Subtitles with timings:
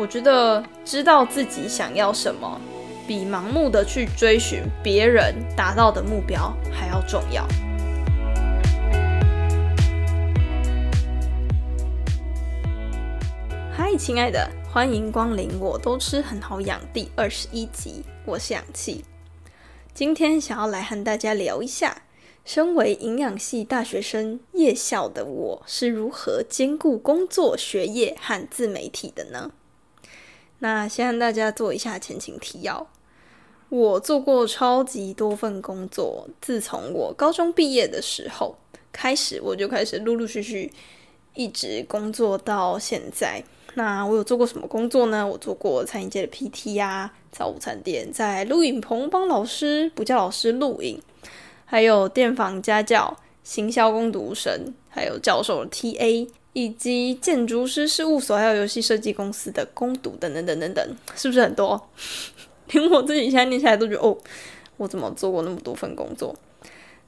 [0.00, 2.58] 我觉得知道自己想要什么，
[3.06, 7.46] 比盲目的去追寻别人达到的目标还要重要。
[13.70, 15.50] 嗨，亲爱的，欢迎光临！
[15.60, 19.04] 我都吃很好养第二十一集，我是氧气。
[19.92, 22.04] 今天想要来和大家聊一下，
[22.46, 29.50] 身为营养系大学生夜校的我是如何兼顾工作、学业和自媒体的呢？
[30.60, 32.86] 那先和大家做一下前情提要。
[33.68, 38.56] 我做过超级多份工作，自从我高中毕业的时候
[38.92, 40.72] 开始，我就开始陆陆续续
[41.34, 43.42] 一直工作到现在。
[43.74, 45.24] 那我有做过什么工作呢？
[45.24, 51.00] 我做过餐饮界的 PT 呀，早午餐店，在录影棚帮老师、补教老师录影，
[51.64, 61.88] 还有电访家教、行销工读生，还有教授 TA，以及建筑师事务所还有游戏设计公司的攻读等等等等等，是不是很多？
[62.72, 64.16] 连我自己现在念下来都觉得，哦，
[64.76, 66.34] 我怎么做过那么多份工作？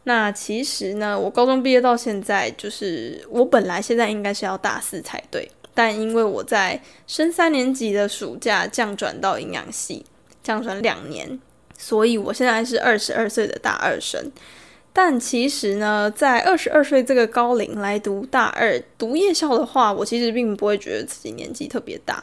[0.04, 5.48] 那其实呢，我高中毕业到现在，就是我本来现在应该是要大四才对。
[5.74, 10.04] 但因为我在升三年级的暑假降转到营养系，
[10.42, 11.40] 降转两年，
[11.78, 14.30] 所以我现在是二十二岁的大二生。
[14.92, 22.22] 但其实呢，在二十二岁这个高龄来读大二读夜校的话，我其实并不会觉得自己年纪特别大，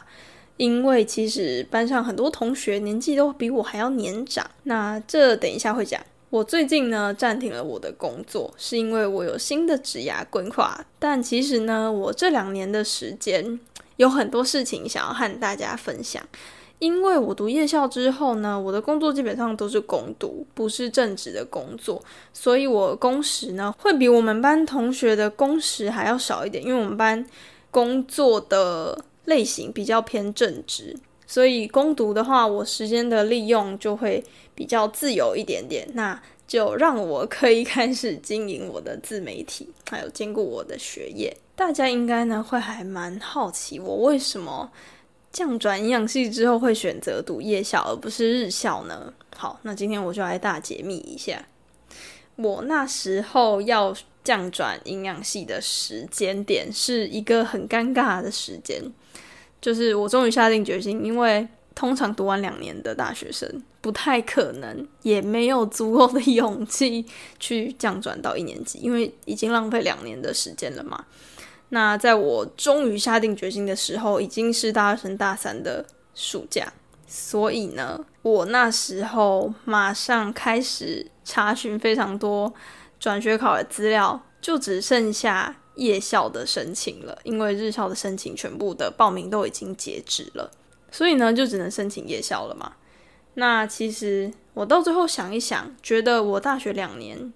[0.56, 4.48] 因为其实班上很多同学年纪都比我还要年长。
[4.62, 6.00] 那这等一下会讲。
[6.30, 10.80] 我最近呢暂停了我的工作，是因为我有新的职涯规划。
[11.00, 13.58] 但其实呢，我这两年的时间
[13.96, 16.22] 有很多事情想要和大家分享。
[16.80, 26.64] 因为我读夜校之后呢，我的工作基本上都是工读，不是正职的工作，所以我工时呢会比我们班同学的工时还要少一点。
[26.64, 27.24] 因为我们班
[27.70, 30.96] 工作的类型比较偏正职。
[31.26, 34.24] 所以攻读的话，我时间的利用就会
[34.54, 41.36] 比较自由一点点，那就让我可以 开始经营我的自媒体，还有兼顾我的学业。
[41.54, 44.72] 大家应该呢会还蛮好奇，我为什么
[45.32, 49.12] 降转营养系之后会选择读夜校而不是日校呢？
[49.36, 51.46] 好，那今天我就来大解密一下，
[52.36, 58.82] 我那时候要降转营养系的时间点是一个很尴尬的时间。
[59.60, 63.46] 就是我终于下定决心，因为通常读完两年的大学生
[63.80, 67.04] 不太可能，也没有足够的勇气
[67.38, 71.04] 去降转到一年级，因为已经浪费两年的时间了嘛。
[71.70, 76.72] 那在我终于下定决心的时候，已经是大二升大三的暑假，
[77.06, 82.52] 所以呢，我那时候马上开始查询非常多
[83.00, 85.56] 转学考的资料，就只剩下。
[85.76, 90.50] 夜校的申请了，因为日校的申请全部的报名都已经截止了，
[90.90, 92.72] 所以呢就只能申请夜校了嘛。
[93.34, 97.32] 那其实我到最后想一想，觉得我大学两年，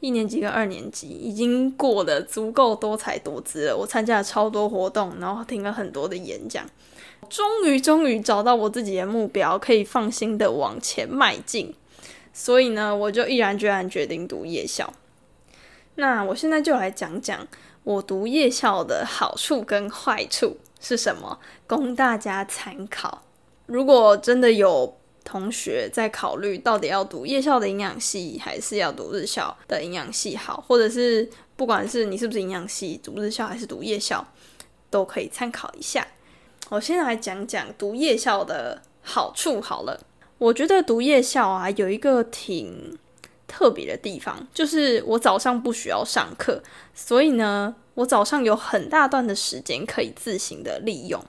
[0.00, 3.76] 一年级跟二年级已经过得足够多彩多姿了。
[3.76, 6.64] 我参加了超多活动，然后听了很多的演讲，
[7.28, 11.74] 终于终于找到我自己的目标，可以放心的往前迈进。
[12.32, 14.92] 所以呢，我就毅然决然决定读夜校。
[15.96, 17.46] 那我现在就来讲讲。
[17.82, 21.38] 我读夜校的好处跟坏处是什么？
[21.66, 23.22] 供大家参考。
[23.64, 34.26] 如果真的有同学在考虑到底要读夜校的营养系，还是要读日校的营养系好，或者是不管是你是不是营养系，读日校还是读夜校，
[34.90, 36.06] 都可以参考一下。
[36.68, 40.00] 我先来讲讲读夜校的好处好了。
[40.38, 42.98] 我觉得读夜校啊，有一个挺。
[43.52, 46.62] 特别的地方就是我早上不需要上课，
[46.94, 51.20] 所以呢，我早上有很大段的时间可以自行的利用。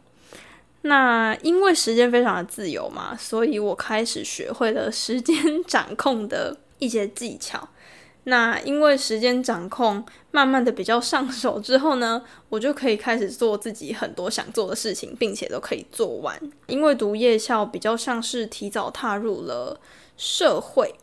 [0.83, 5.35] 那因为时间非常的自由嘛，所以我开始学会了时间
[5.65, 7.69] 掌控的一些技巧。
[8.25, 16.39] 那因为时间掌控慢慢的比较上手之后呢，我就可以开始做自己很多想做的事情，并且都可以做完。
[16.67, 19.79] 因为读夜校比较像是提早踏入了
[20.17, 20.93] 社会。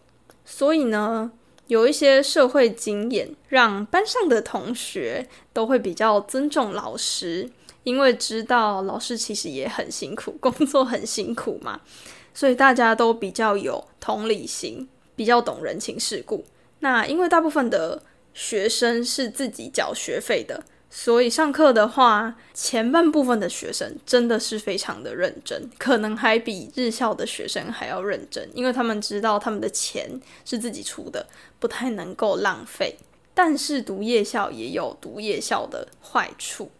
[0.44, 1.32] 所以呢，
[1.67, 7.50] 有一些社会经验，让班上的同学都会比较尊重老师，
[7.85, 11.81] 因为知道老师其实也很辛苦，工作很辛苦嘛，
[12.35, 16.45] 所以大家都比较有同理心，比较懂人情世故。
[16.81, 18.03] 那因为大部分的
[18.35, 20.65] 学生是自己缴学费的。
[20.91, 30.09] 所以上课的话，前半部分的学生真的是非常的认真，可能还比日校的学生还要认真，因为他们知道他们的钱
[30.47, 31.27] 是自己出的，
[31.59, 32.97] 不太能够浪费。
[33.35, 36.71] 但是读夜校也有读夜校的坏处，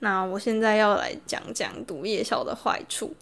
[0.00, 3.14] 那我现在要来讲讲读夜校的坏处，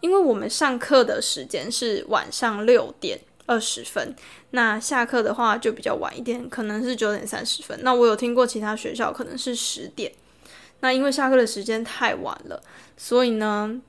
[0.00, 4.14] 因为我们上课的时间是晚上六点二十分，
[4.50, 7.78] 那下课的话就比较晚一点，可能是九点三十分。
[7.82, 10.12] 那我有听过其他学校可能是十点，
[10.80, 12.62] 那因为下课的时间太晚了，
[12.96, 13.80] 所以呢，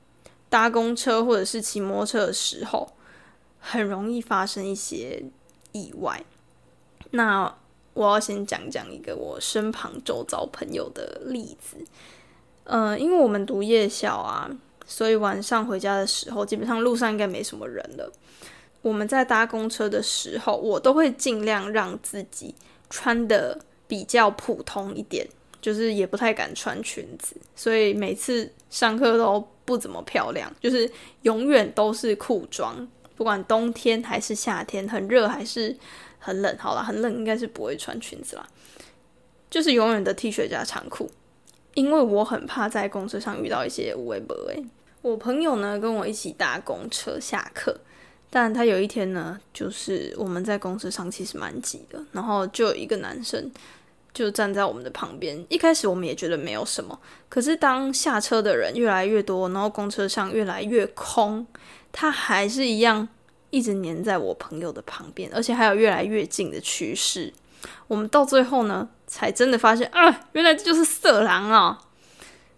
[0.48, 2.92] 搭公车或者是骑摩托车的时候，
[3.60, 5.22] 很容易发生一些
[5.70, 6.24] 意外。
[7.12, 7.54] 那
[7.94, 11.76] 我要先讲讲一个我身旁周遭朋友的例子。
[12.64, 14.50] 呃，因为我们读夜校啊，
[14.86, 18.12] 所以晚上回家的时候，基本上路上应该没什么人了。
[18.82, 22.54] 我们在搭公车的时候，我都会尽量让自己
[22.90, 25.26] 穿的比较普通一点，
[25.60, 30.90] 就是也不太敢穿裙子，所以每次上课都不怎么漂亮，就是
[31.22, 35.76] 永远都是裤装，不管冬天还是夏天，很热还是
[36.18, 38.48] 很冷，好了，很冷应该是不会穿裙子啦，
[39.48, 41.10] 就是永远的 T 恤加长裤。
[41.74, 44.64] 因为我很怕在公车上遇到一些无微不微。
[45.00, 47.76] 我朋友呢跟我一起搭公车下课，
[48.30, 53.50] 但他有一天呢，就是我们在公车上其实蛮挤的，然后就有一个男生
[54.14, 55.44] 就站在我们的旁边。
[55.48, 56.98] 一开始我们也觉得没有什么，
[57.28, 61.46] 可是当下车的人越来越多，然后公车上越来越空，
[61.90, 63.08] 他还是一样
[63.50, 67.32] 一直黏在我朋友的旁边，而且还有越来越近的趋势。
[67.86, 71.78] 我们到最后呢，才真的发现啊，原来这就是色狼啊！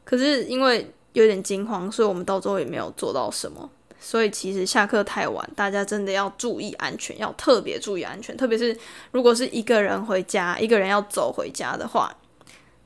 [0.04, 3.70] 可是因为有点惊慌，所以我们到最后也没有做到什么。
[3.98, 8.36] 所以其实下课太晚，大家真的要注意安全，要特别注意安全。
[8.36, 8.76] 特别是
[9.12, 12.14] 如果是一个人回家，一个人要走回家的话，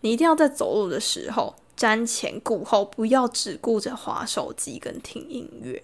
[0.02, 5.82] 你一定要在走路的时候瞻前顾后，不要只顾着划手机跟听音乐。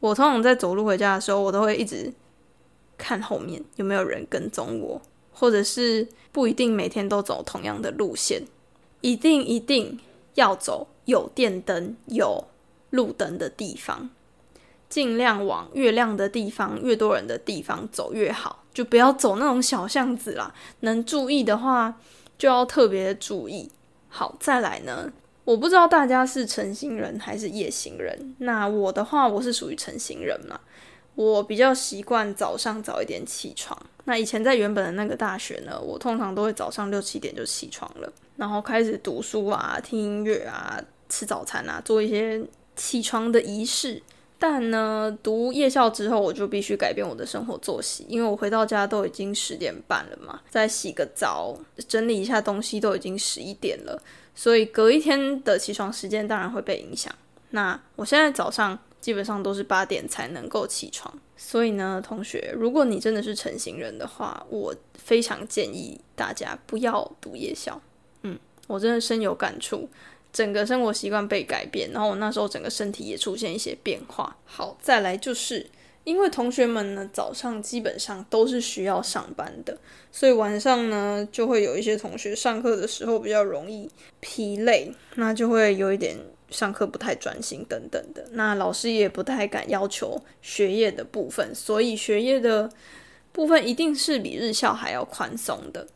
[0.00, 2.10] 我通常在走路回家的时候，我都会一直
[2.96, 5.02] 看后面有没有人跟踪我。
[5.38, 8.42] 或者是不一定每天都走同样的路线，
[9.00, 9.98] 一定一定
[10.34, 12.48] 要走有电灯、有
[12.90, 14.10] 路灯的地方，
[14.88, 20.52] 尽量往越亮的地方、越多人的地方走越好，就不要走那种小巷子啦。
[20.80, 22.00] 能注意的话，
[22.36, 23.70] 就要特别注意。
[24.08, 25.12] 好，再来呢，
[25.44, 30.58] 我不知道大家是晨行人还是夜行人，那我的话，我是属于晨行人嘛。
[31.18, 33.76] 我比较习惯早上早一点起床。
[34.04, 42.40] 那以前在原本的那个大学呢，我通常都会早上六七点就起床了，然后开始读书啊、听音乐啊、吃早餐啊，做一些
[42.76, 44.00] 起床的仪式。
[44.38, 54.00] 但呢，读夜校之后，我就必须改变我的生活作息，因为我回到家都已经十点半了嘛，再洗个澡、整理一下东西，都已经十一点了，
[54.36, 57.12] 所以隔一天的起床时间当然会被影响。
[57.50, 58.78] 那我现在早上。
[59.08, 67.80] 基本上都是八点才能够起床，所以呢，同学，如果你真的是成型人的话，我非常建议大家不要读夜校。
[68.24, 69.88] 嗯，我真的深有感触，
[70.30, 74.36] 整个生活习惯被改变，然后我那时候整个身体也出现一些变化。
[74.44, 75.66] 好，再来就是
[76.04, 79.78] 因为同学们呢早上基本上都是需要上班的，
[80.12, 83.88] 所以晚上呢就会有一些同学上课的时候比较容易
[84.20, 86.14] 疲累，那就会有一点。
[86.50, 92.70] 上课不太专心等等的，那老师也不太敢要求学业的部分，所以学业的
[93.32, 95.86] 部分一定是比日校还要宽松的。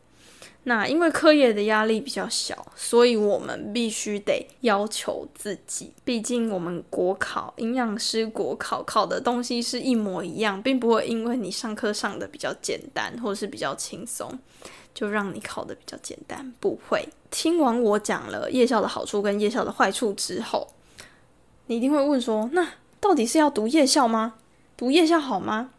[0.65, 14.39] 那因为课业的压力比较小，所以我们必须得要求自己，毕竟我们国考营养师国考考的东西是一模一样，并不会因为你上课上的比较简单或者是比较轻松。
[14.95, 17.09] 就让你考的比较简单，不会。
[17.31, 20.69] 听完我讲了夜校的好处跟夜校的坏处之后，
[21.67, 22.69] 你一定会问说：那
[23.01, 24.35] 到底是要读夜校吗？
[24.77, 25.71] 读夜校好吗？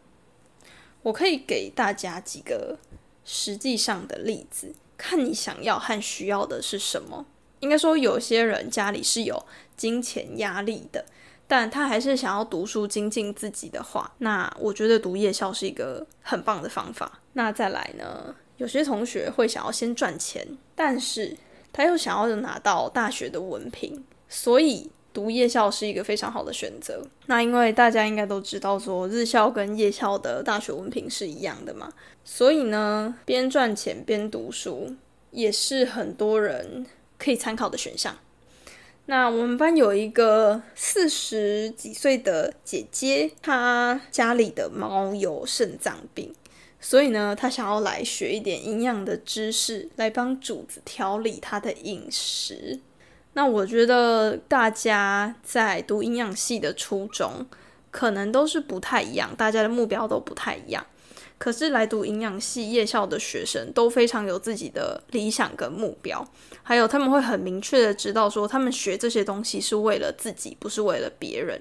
[1.02, 2.78] 我可以给大家几个
[3.24, 7.26] 实际上的例子，看你想要和需要的是什么。
[7.60, 9.44] 应该说，有些人家里是有
[9.76, 11.04] 金钱压力的，
[11.46, 17.20] 但他还是想要读书精进自己的话，那我觉得读夜校是一个很棒的方法。
[17.34, 18.34] 那再来呢？
[18.56, 21.36] 有些同学会想要先赚钱，但是
[21.72, 27.04] 他又想要拿到大学的文凭，所以读夜校是一个非常好的选择。
[27.26, 31.92] 那因为大家应该都知道，说日校跟夜校的大学文凭是一样的嘛，
[32.24, 34.94] 所以呢，边赚钱边读书
[35.30, 36.86] 也是很多人
[37.18, 38.16] 可以参考的选项。
[39.06, 46.32] 那我们班有一个四十几岁的姐姐，她家里的猫有肾脏病。
[46.86, 52.78] 所以呢，他想要来学一点营养的知识，来帮主子调理他的饮食。
[53.32, 57.46] 那我觉得大家在读营养系的初衷，
[57.90, 60.86] 可能都是不太一样，大家的目标都不太一样。
[61.38, 66.22] 可是来读营养系夜校的学生都非常有自己的理想跟目标，
[66.62, 71.58] 还有他们会很明确的知道说，他们学这些东西是为了自己，不是为了别人，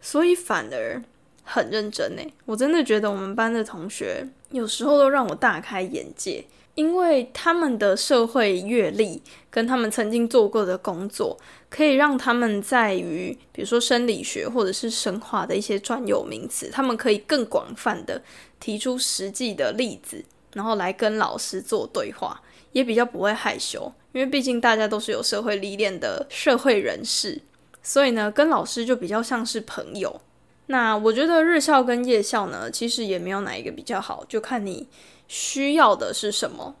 [0.00, 1.00] 所以反而
[1.44, 2.22] 很认真呢。
[2.44, 6.44] 我真的觉得我们班的同学有时候都让我大开眼界。
[6.74, 11.38] 因为他们的社会阅历跟他们曾经做过的工作，
[11.70, 18.20] 可以让他们在于比如说生理学或者是生化的一些专有名词，他们可以更广泛的
[18.58, 20.24] 提出实际的例子，
[20.54, 23.92] 然后来跟老师做对话，也比较不会害羞。
[24.10, 27.40] 因为毕竟大家都是有社会历练的社会人士，
[27.84, 30.20] 所以呢，跟老师就比较像是朋友。
[30.66, 34.88] 那我觉得日校跟夜校呢，其实也没有哪一个比较好，就看你。
[35.26, 36.76] 需要的是什么？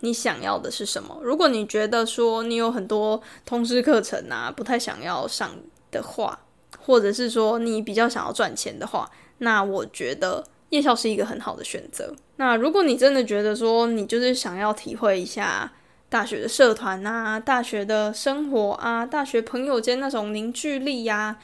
[0.00, 1.18] 你想要的是什么？
[1.22, 5.50] 如果你觉得说你有很多通识课程啊，不太想要上
[5.90, 6.38] 的话，
[6.78, 12.14] 或者是说你比较想要赚钱的话，那我觉得夜校是一个很好的选择。
[12.36, 15.72] 那如果你真的觉得说你就是想要体会一下
[16.10, 21.38] 大学的社团啊、大学的生活啊、大学朋友间那种凝聚力呀。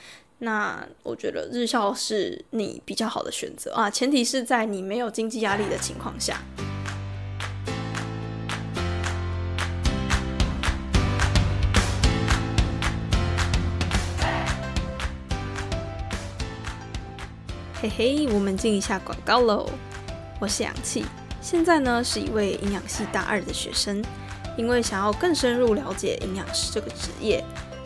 [0.44, 6.38] 那我觉得日校是你比较好的选择啊，前提是在你没有经济压力的情况下。
[17.80, 19.66] 嘿嘿，我们进一下广告喽。
[20.38, 21.06] 我是氧气，
[21.40, 24.04] 现在呢是一位营养系大二的学生，
[24.58, 27.42] 因为想要更深入了解营养师这个职业。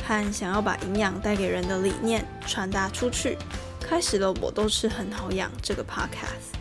[0.08, 3.36] 和想要把营养带给人的理念传达出去，
[3.78, 6.56] 开始了我都吃很好养这个 podcast。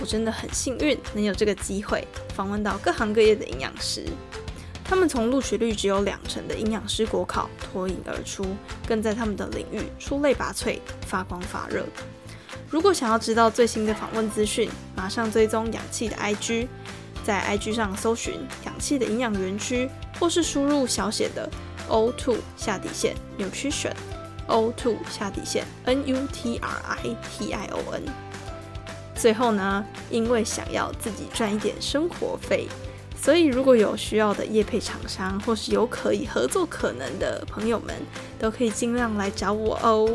[0.00, 4.06] 我真的很幸运能有这个机会访问到各行各业的营养师，
[4.84, 8.46] 他们从录取率只有两成的营养师国考脱颖而出，
[8.86, 11.84] 更在他们的领域出类拔萃、发光发热。
[12.68, 16.68] 如果想要知道最新的访问资讯，马上追踪氧气的 IG，
[17.24, 18.34] 在 IG 上搜寻
[18.64, 21.50] 氧气的营养园区，或是输入小写的。
[21.90, 28.02] O two 下底线 nutrition，O two 下底线 N U T R I T I O N。
[29.14, 32.66] 最后呢，因为想要自己赚一点生活费，
[33.20, 37.94] 所以如果有需要的业配厂商或是有可以合作可能的朋友们，
[38.38, 40.08] 都可以尽量来找我哦。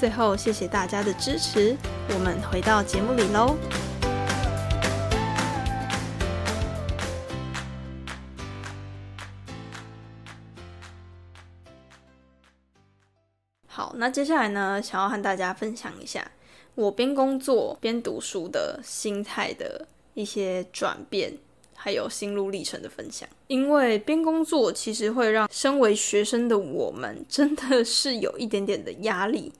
[0.00, 1.76] 最后，谢谢大家的支持，
[2.14, 3.54] 我们回到节目里喽。
[14.00, 16.26] 那接下来呢，想要和大家分享一下
[16.74, 21.34] 我边工作边读书的心态的一些转变，
[21.76, 23.28] 还有心路历程的分享。
[23.48, 29.52] 因为边工作其实会让身为学生的我们真的是有一点点的压力，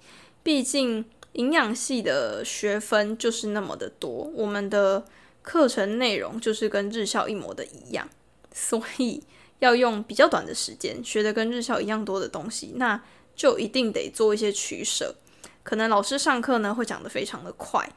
[0.43, 5.05] 毕竟营养系的学分就是那么的多，我们的
[5.43, 8.09] 课程内容就是跟日校一模的一样，
[8.55, 9.23] 所以
[9.59, 13.03] 要用比较短的时间学的跟日校一样多的东西，那。
[13.35, 15.15] 就一定得做一些取舍，
[15.63, 17.89] 可能老师上课呢会讲得非常的快，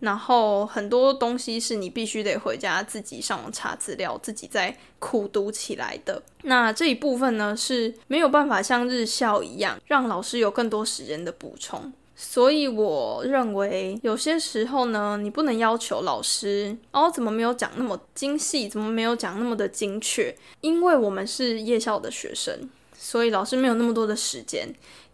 [0.00, 6.22] 然后很多东西是你必须得回家自己上网查资料，自己再苦读起来的。
[6.42, 11.92] 那这一部分呢是没有办法像日校一样，让老师有更多时间的补充。
[12.20, 20.34] 所以我认为有些时候呢，你不能要求老师哦，怎么没有讲那么精细，怎么没有讲那么的精确？
[20.60, 22.68] 因为我们是夜校的学生。
[23.08, 24.68] 所以老师没有那么多的时间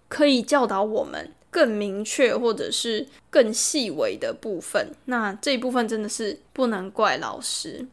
[0.08, 4.90] 可以教导我们更明确或者是更细微的部分。
[5.04, 7.86] 那这一部分真的是不能怪老师，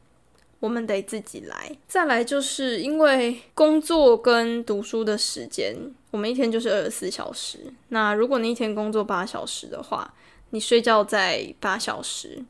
[0.59, 1.77] 我们得自己来。
[1.87, 5.75] 再来就是因为工作跟读书的时间，
[6.09, 7.71] 我们一天就是二十四小时。
[7.89, 10.11] 那如果你一天工作八小时的话，
[10.49, 12.43] 你睡觉在八小时，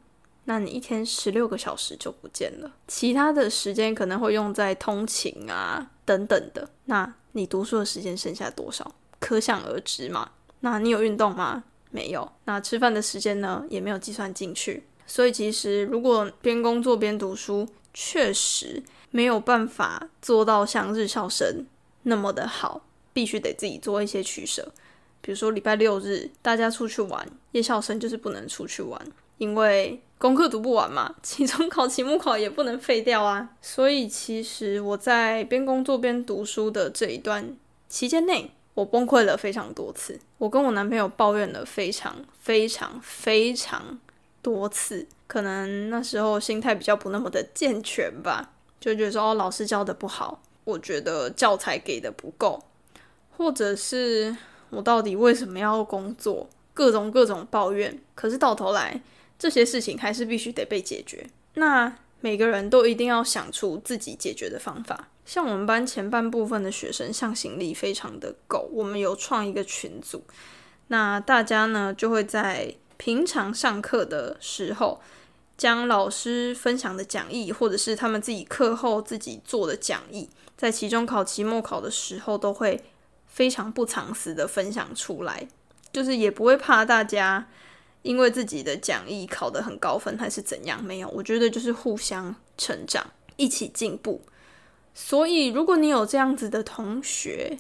[0.46, 2.72] 那你一天十六个小时就不见了。
[2.88, 6.70] 其他的时间可能会用在通勤啊等等的。
[6.86, 8.94] 那你读书的时间剩下多少？
[9.20, 10.32] 可想而知嘛。
[10.60, 11.64] 那你有运动吗？
[11.90, 12.30] 没有。
[12.44, 13.64] 那吃饭的时间呢？
[13.70, 14.84] 也没有计算进去。
[15.08, 21.66] 所以其实如果边工作边读书，确实没有办法做到像日校生
[22.04, 22.82] 那么的好，
[23.14, 24.74] 必须得自己做一些取舍。
[25.22, 29.02] 比如说礼拜六日大家出去玩，夜校生就是不能出去玩，
[29.38, 33.50] 因为功课读不完嘛， 期中考、期末考也不能废掉啊。
[33.60, 37.58] 所以其实我在边工作边读书的这一段
[37.90, 40.20] 期间内，我崩溃了非常多次。
[40.38, 44.00] 我跟我男朋友抱怨了非常非常非常
[44.44, 52.62] 多次，可能那时候心态比较不那么的健全吧，就觉得说，老师教的不好，我觉得教材给的不够，
[53.36, 54.38] 或者是
[54.70, 58.00] 我到底为什么要工作，各种各种抱怨。
[58.14, 59.02] 可是到头来。
[59.42, 61.26] 这些事情还是必须得被解决。
[61.56, 65.08] 那每个人都一定要想出自己解决的方法。
[65.26, 70.24] 像我们班前半部分的学生向心力非常的够，我们有创一个群组，
[70.90, 75.02] 那大家呢就会在平常上课的时候，
[75.58, 82.80] 将老师分享的讲义，或者是他们自己课后自己做的讲义，在期中考、期末考的时候，都会
[83.26, 85.48] 非常不藏私的分享出来，
[85.92, 87.48] 就是也不会怕大家。
[88.02, 90.84] 因为自己的讲义考得很高分还是怎样？
[90.84, 93.06] 没有，我觉得就是互相成长，
[93.38, 94.22] 一起进步。
[94.94, 97.58] 所以，如果你有这样子的同学，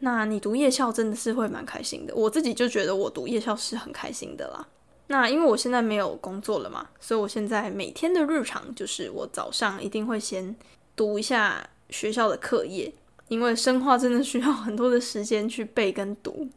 [0.00, 2.14] 那你读夜校真的是会蛮开心的。
[2.14, 4.66] 我自己就觉得我读夜校是很开心的啦。
[5.06, 10.54] 那因为我现在没有工作了嘛，所以我现在每天的日常就是我早上一定会先
[10.96, 12.92] 读一下学校的课业，
[13.28, 16.48] 因为生化真的需要很多的时间去背跟读。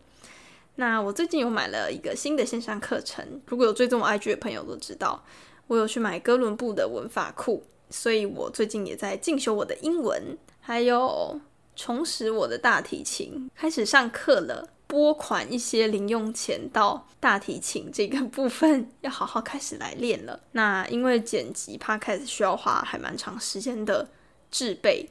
[0.80, 5.24] 那我最近有买了一个新的线上课程，如果有追踪我 IG 的朋友都知道，
[5.66, 11.42] 我有去买哥伦布的文法库，所以我最近也在进修我的英文，还有
[11.76, 20.40] 重拾我的大提琴，开始上课了，拨款一些零用钱到大提琴这个部分，要好好开始来练了。
[20.52, 24.08] 那因为剪辑 Podcast 需要花还蛮长时间的
[24.52, 25.10] 制备。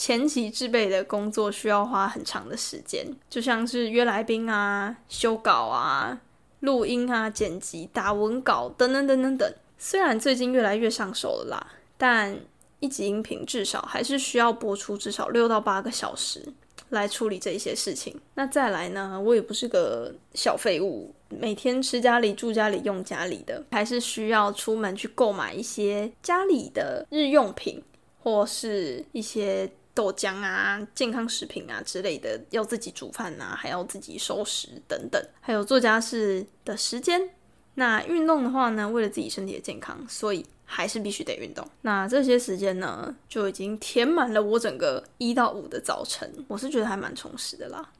[0.00, 6.18] 前期制备的工作需要花很长的时间，就像是约来宾啊、修稿啊、
[6.60, 9.54] 录音啊、剪辑、打文稿等等等等等。
[9.76, 11.66] 虽然最近越来越上手了啦，
[11.98, 12.34] 但
[12.78, 16.42] 一集音频至少还是需要播出至少六到八个小时
[16.88, 18.18] 来处理这一些事情。
[18.36, 27.82] 那再来呢，我也不是个小废物，每天吃家里、住家里、用家里的，还是需要出门去购买一些家里的日用品，
[28.22, 29.70] 或是一些。
[29.94, 37.30] 豆浆啊、健康食品啊之类的，要自己煮饭啊，还要自己收拾等等，还有做家事的时间。
[37.74, 41.66] 那运动的话呢，为了自己身体的健康，所以还是必须得运动。
[41.82, 47.92] 那这些时间呢，就已经填满了我整个一到五的早晨，我是觉得还蛮充实的啦。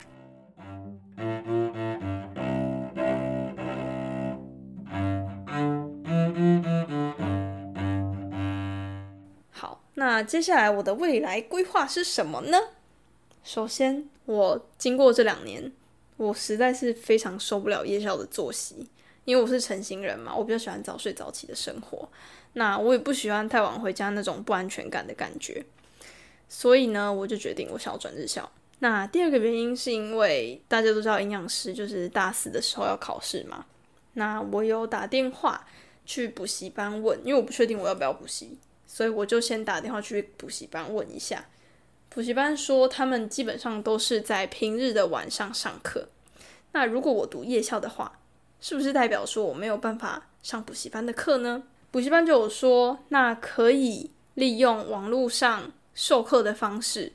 [10.01, 12.59] 那接下来我的未来规划是什么呢？
[13.45, 15.71] 首先，我经过这两年，
[16.17, 18.89] 我实在是非常受不了夜校的作息，
[19.27, 22.09] 因为我是成型人嘛，我比较喜欢早睡早起的生活。
[22.55, 25.63] 那我也不喜欢太晚回家那种不安全感的感觉，
[26.49, 28.51] 所以呢，我就决定我想要转日校。
[28.79, 33.67] 那第二个原因是因为大家都知道营养师就是大四的时候要考试嘛，
[34.15, 35.67] 那我有打电话
[36.07, 38.57] 去补习班问，因为我不确定我要不要补习。
[38.93, 41.47] 所以我就先打电话去补习班问一下，
[42.09, 46.09] 补习班说他们基本上都是在平日的晚上上课。
[46.73, 48.19] 那如果我读夜校的话，
[48.61, 51.63] 是不是代表说我没有办法上补习班的课呢？
[51.93, 57.13] 补习班就有说，那可以利用网络上授课的方式。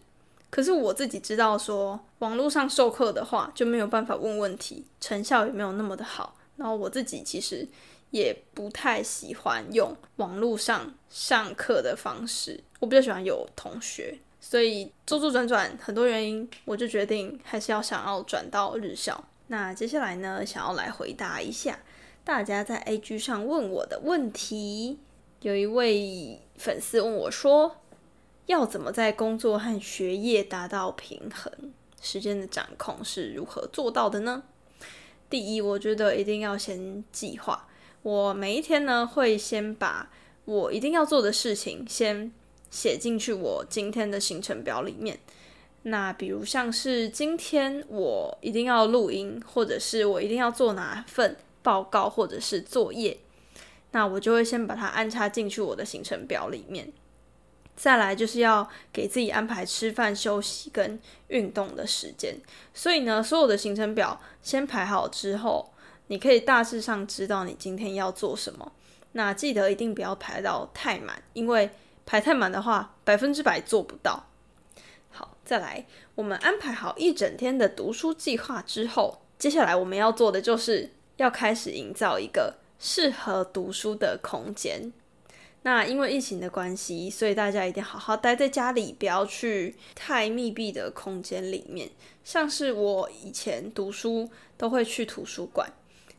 [0.49, 6.37] 可是我自己知道说，网络上授课的话就没有办法问问题，成效也没有那么的好。
[6.55, 7.67] 然后我自己其实。
[8.11, 19.23] 也不太喜欢用网络上上课的方式，我比较喜欢有同学，所以周周转转很多原因，我就决定还是要想要转到日校。
[19.47, 21.79] 那接下来呢，想要来回答一下
[22.23, 24.99] 大家在 A G 上问我的问题。
[25.41, 27.81] 有一位粉丝问我说，
[28.47, 31.51] 要怎么在工作和学业达到平衡？
[32.01, 34.43] 时间的掌控是如何做到的呢？
[35.29, 37.67] 第一，我觉得一定要先计划。
[38.05, 40.11] 我每一天呢，会先把
[40.45, 42.31] 我一定要做的事情先
[42.69, 45.17] 写进去我今天的行程表里面。
[45.81, 53.17] 那比如像是今天我一定要录音，或者是我一定要做哪份报告或者是作业，
[53.89, 56.93] 那我就会先把它安插进去我的行程表里面。
[57.75, 62.35] 再来就是要给自己安排吃饭、休息跟运动的时间。
[62.71, 65.71] 所以呢，所有的行程表先排好之后。
[66.07, 68.71] 你可以大致上知道你今天要做什么，
[69.13, 71.69] 那记得一定不要排到太满，因为
[72.05, 74.27] 排太满的话，百分之百做不到。
[75.09, 84.91] 好，再来，我们安排好一整天的读书计划之后，接下来我们要做的就是要开始营造一个适合读书的空间。
[85.63, 91.89] 那因为疫情的关系，所以大家一定好好待在家里，不要去太密闭的空间里面。
[92.23, 95.67] 像是我以前读书都会去图书馆。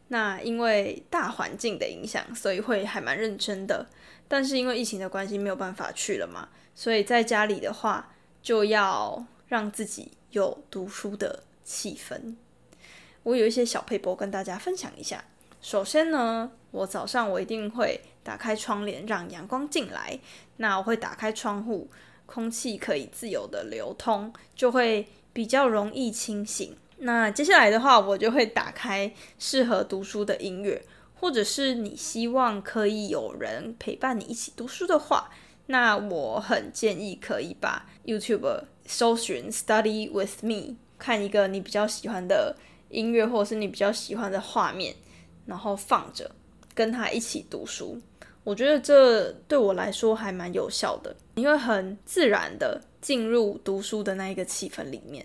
[0.09, 3.87] 那因为大环境的影响，所以会还蛮认真的。
[4.29, 12.35] 但是因为疫情的关系，没有办法去了嘛，所以在家里的话，就要让自己有读书的气氛。
[13.23, 15.25] 我有一些小配博跟大家分享一下。
[15.61, 20.19] 首先呢，我早上我一定会打开窗帘让阳光进来，
[20.59, 21.89] 那我会打开窗户，
[22.25, 26.77] 空气可以自由的流通，就会比较容易清醒。
[26.99, 30.83] 那接下来的话，我就会打开适合读书的音乐，
[31.15, 35.31] 或者是你希望可以有人陪伴你一起读书的话，
[35.67, 42.57] 那我很建议可以把 YouTube 搜寻 Study with me，看一个你比较喜欢的
[42.89, 44.95] 音乐，或者是你比较喜欢的画面。
[45.47, 46.29] 然后放着，
[46.75, 47.97] 跟他一起读书，
[48.43, 55.25] 我觉得这对我来说还蛮有效的，你会很自然的进入读书的那一个气氛里面。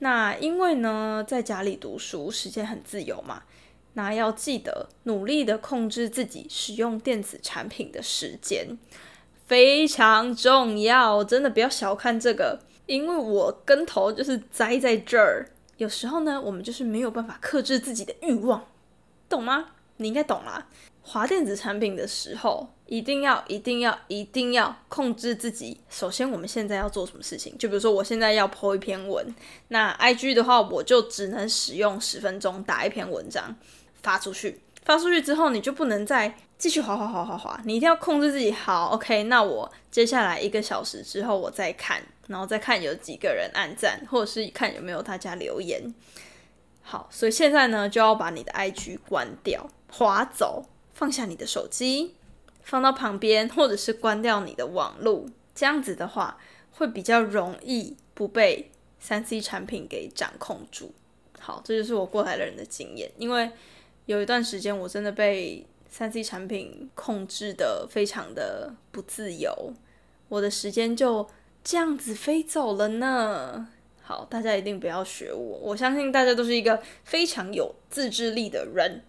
[0.00, 3.44] 那因为呢，在家里读书时间很自由嘛，
[3.94, 8.76] 那要记得努力的控制自己使用电子产品的时间，
[9.46, 15.48] 非常重要，真的不要小看这个，因为我跟头就是栽在这儿。
[15.76, 18.66] 有时候呢，我们就是没有办法克制自己的欲望。
[19.28, 19.70] 懂吗？
[19.96, 20.68] 你应该懂啦。
[21.02, 25.80] 划电子产品的时候，一定要、一定要、一定要控制自己。
[25.88, 27.56] 首先，我们现在要做什么事情？
[27.58, 29.34] 就比如说，我现在要 po 一篇文，
[29.68, 33.56] 那 IG 的话，我就只能使用十分钟打一篇文章
[34.02, 34.60] 发出去。
[34.84, 38.52] 发出去之后，你就不能再继续滑滑滑滑滑，你一定要控制自己。
[38.52, 45.94] 好，OK，那我接下来一个小时之后，我再看，然后再看有几个人按赞，或者是看有没有大家留言。
[46.82, 52.14] 好，所以现在呢，就要把你的 IG 关掉，划走，放下你的手机，
[52.64, 55.26] 放到旁边，或者是关掉你的网络。
[55.54, 56.36] 这样子的话，
[56.72, 60.92] 会比较容易不被三 C 产品给掌控住。
[61.38, 63.10] 好，这就是我过来的人的经验。
[63.18, 63.50] 因为
[64.06, 69.72] 有一段时间，我真的被三 C 产品控制的非常的不自由，
[70.28, 71.28] 我的时间就
[71.62, 73.68] 这样子飞走了呢。
[74.02, 75.58] 好，大家一定不要学我。
[75.58, 79.02] 我相信大家都是一个非常有自制力的人，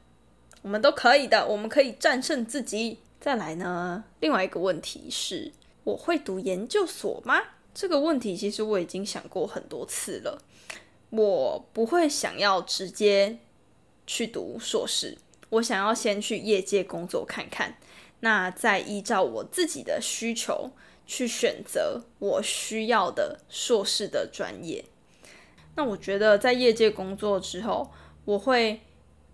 [0.61, 2.99] 我们都可以的，我们可以战胜自己。
[3.25, 5.51] 再来呢，另外一个问题是，
[5.83, 7.41] 我会读研究所吗？
[7.73, 10.43] 这个问题其实我已经想过很多次了。
[11.09, 13.39] 我不会想要直接
[14.05, 15.17] 去读硕士，
[15.49, 17.79] 我想要先去业界工作看看，
[18.19, 20.69] 那再依照我自己的需求。
[21.07, 24.85] 去选择我需要的硕士的专业。
[25.75, 27.91] 那我觉得在业界工作之后，
[28.25, 28.81] 我会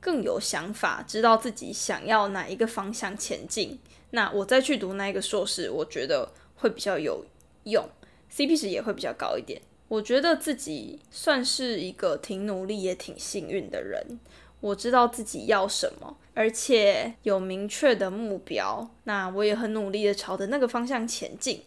[0.02, 3.80] 更有想法，知道自己想要哪一个方向前进。
[4.10, 7.26] 那我再去读那一个硕士，我觉得会比较有
[7.64, 7.88] 用
[8.30, 9.62] ，CP 值也会比较高一点。
[9.88, 14.20] 我觉得自己算是一个挺努力也挺幸运的人。
[14.60, 18.90] 我知道自己要什么，而且有明确的目标。
[19.06, 21.64] 那我也很努力的朝着那个方向前进。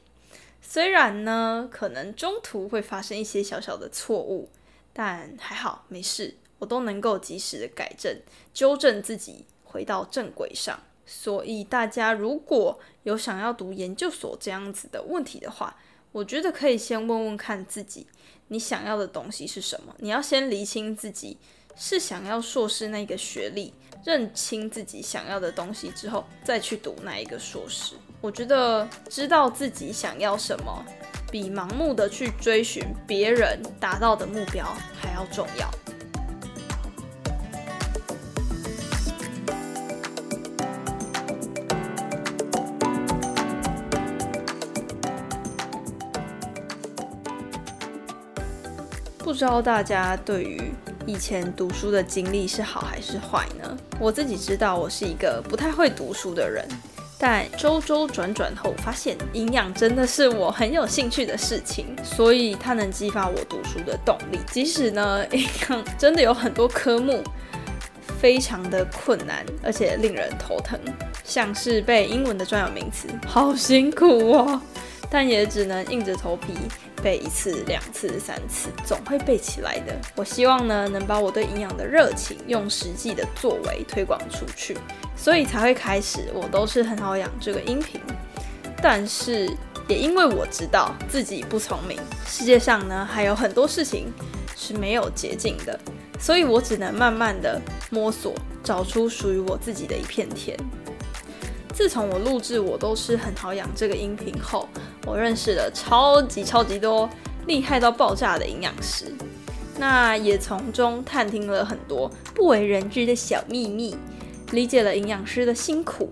[0.63, 4.49] 虽然呢，可能中途会发生一些小小的错误，
[4.93, 8.19] 但还好，没事，我都能够及时的改正、
[8.55, 10.81] 纠正自己，回到正轨上。
[11.05, 15.77] 所以大家如果有想要读研究所这样子的问题的话，
[16.11, 18.07] 我觉得可以先问问看自己，
[18.49, 19.95] 你想要的东西是什么？
[19.99, 21.37] 你要先厘清自己。
[21.77, 23.75] 是想要硕士那个学历，
[24.05, 27.97] 认清自己想要的东西之后，再去读那一个硕士。
[28.21, 30.85] 我觉得知道自己想要什么，
[31.33, 35.69] 比盲目的去追寻别人达到的目标还要重要。
[49.45, 50.73] 知道大家对于。
[51.07, 53.77] 以前读书的经历是好还是坏呢？
[54.01, 56.67] 我自己知道，我是一个不太会读书的人。
[57.19, 64.39] 但周周转转后，发现营养真的是我很有兴趣的事情，所以它能激发我读书的动力。
[64.51, 67.23] 即使呢，营养真的有很多科目
[68.19, 70.81] 非常的困难，而且令人头疼，
[71.23, 74.59] 像是背英文的专有名词，好辛苦哦。
[75.11, 76.55] 但也只能硬着头皮。
[77.03, 79.95] 背一次、两次、三次，总会背起来的。
[80.17, 84.75] 我希望呢，能把我对营养的热情用实际的作为推广出去，
[85.15, 86.31] 所以才会开始。
[86.33, 88.01] 我都是很好养这个音频，
[88.81, 89.55] 但是
[89.87, 94.11] 也因为我知道自己不聪明，世界上呢还有很多事情
[94.57, 95.79] 是没有捷径的，
[96.19, 100.59] 所以我只能慢慢的摸索，找出属于我自己的一片天。
[101.75, 104.69] 自从我录制我都是很好养这个音频后，
[105.05, 107.11] 我认识了超级超级多
[107.49, 109.13] 厉害到爆炸的营养师，
[109.77, 113.97] 那也从中探听了很多不为人知的小秘密，
[114.53, 116.09] 理解了营养师的辛苦，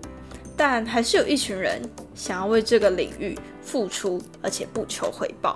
[0.57, 1.81] 但还是有一群人
[2.13, 5.55] 想要为这个领域付出，而且不求回报。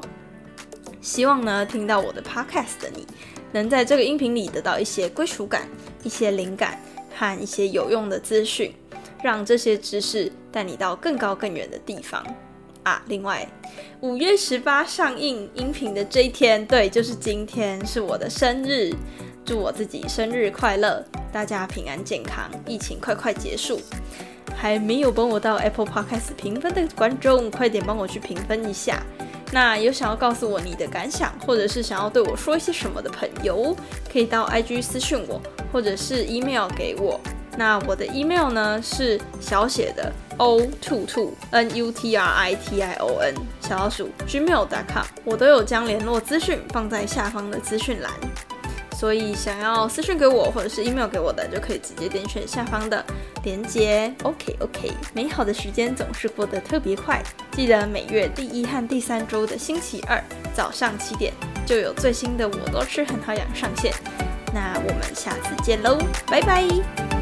[1.01, 3.05] 希望呢，听到我的 podcast 的你，
[3.51, 5.67] 能在这个音频里得到一些归属感，
[6.03, 6.79] 一些灵感。
[7.19, 8.71] 和一些有用的资讯，
[9.23, 12.25] 让这些知识带你到更高更远的地方
[12.83, 13.01] 啊！
[13.07, 13.47] 另外，
[14.01, 18.93] 五月十八上映音频的这一天，对，就是今天，是我的生日，
[19.43, 23.81] 祝我自己生日快乐，大家平安健康，疫情快快结束。
[24.55, 29.03] 还没有帮我到 Apple Podcast 评分的观众，快点帮我去评分一下。
[29.51, 33.75] 那有想要告诉我你的感想，或者是想要对我说一些什么的朋友，
[34.11, 37.19] 可以到 IG 私讯我，或者是 email 给我。
[37.57, 44.09] 那我的 email 呢是小写的 o two two n u t r i t i o n 小老鼠
[44.27, 48.11] gmail.com，我都有将联络资讯放在下方的资讯栏。
[48.95, 53.03] 所以想要私信给我或者是 email 给我的，就可以直接点选下方的
[53.43, 54.11] 连接。
[54.23, 60.19] OK OK，美好的时间总是过得特别快，记得每月第一和第三周的星期二
[60.51, 61.31] 早上七点
[61.63, 63.93] 就有最新的我都吃很好养上线。
[64.51, 67.16] 那我们下次见喽，拜拜。